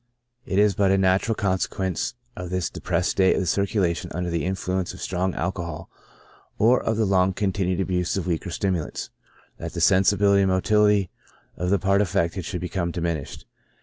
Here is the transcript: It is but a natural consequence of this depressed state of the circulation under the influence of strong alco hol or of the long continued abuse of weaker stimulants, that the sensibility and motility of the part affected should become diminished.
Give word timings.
It 0.47 0.57
is 0.57 0.73
but 0.73 0.89
a 0.89 0.97
natural 0.97 1.35
consequence 1.35 2.15
of 2.35 2.49
this 2.49 2.71
depressed 2.71 3.11
state 3.11 3.35
of 3.35 3.41
the 3.41 3.45
circulation 3.45 4.09
under 4.15 4.31
the 4.31 4.45
influence 4.45 4.95
of 4.95 4.99
strong 4.99 5.33
alco 5.33 5.63
hol 5.63 5.89
or 6.57 6.81
of 6.81 6.97
the 6.97 7.05
long 7.05 7.33
continued 7.33 7.79
abuse 7.79 8.17
of 8.17 8.25
weaker 8.25 8.49
stimulants, 8.49 9.11
that 9.59 9.73
the 9.73 9.79
sensibility 9.79 10.41
and 10.41 10.49
motility 10.49 11.11
of 11.55 11.69
the 11.69 11.77
part 11.77 12.01
affected 12.01 12.45
should 12.45 12.61
become 12.61 12.89
diminished. 12.89 13.45